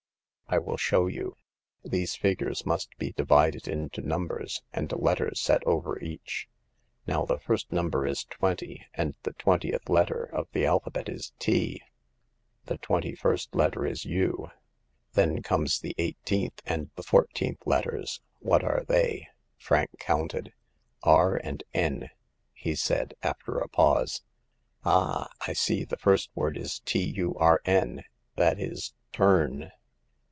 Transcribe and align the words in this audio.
I 0.53 0.57
will 0.57 0.75
show 0.75 1.07
you. 1.07 1.37
These 1.81 2.15
figures 2.17 2.65
must 2.65 2.97
be 2.97 3.13
divided 3.13 3.69
into 3.69 4.01
numbers, 4.01 4.61
and 4.73 4.91
a 4.91 4.97
letter 4.97 5.33
set 5.33 5.65
over 5.65 5.97
each. 6.01 6.49
Now, 7.07 7.23
the 7.23 7.39
first 7.39 7.71
number 7.71 8.05
is 8.05 8.25
twenty, 8.25 8.85
and 8.93 9.15
the 9.23 9.31
twen 9.31 9.61
tieth 9.61 9.87
letter 9.87 10.25
of 10.25 10.49
the 10.51 10.65
alphabet 10.65 11.07
is 11.07 11.31
* 11.35 11.39
T/ 11.39 11.81
The 12.65 12.77
twenty 12.79 13.15
first 13.15 13.55
letter 13.55 13.85
is 13.85 14.03
* 14.05 14.05
U.' 14.19 14.51
Then 15.13 15.41
come 15.41 15.67
the 15.81 15.95
eighteenth 15.97 16.61
and 16.65 16.89
the 16.97 17.03
fourteenth 17.03 17.65
letters. 17.65 18.19
What 18.39 18.61
are 18.61 18.83
they?" 18.85 19.27
Frank 19.67 19.99
counted. 19.99 20.51
"* 20.91 21.01
R' 21.01 21.35
and 21.45 21.63
* 21.67 21.73
N,'" 21.73 22.09
he 22.51 22.75
said, 22.75 23.13
after 23.23 23.57
a 23.57 23.69
pause." 23.69 24.21
Ah! 24.83 25.29
I 25.47 25.53
see 25.53 25.85
the 25.85 25.95
first 25.95 26.29
word 26.35 26.57
is 26.57 26.81
T, 26.81 26.99
U, 27.01 27.35
R, 27.35 27.61
N,— 27.63 28.03
that 28.35 28.59
is 28.59 28.93
turn 29.13 29.71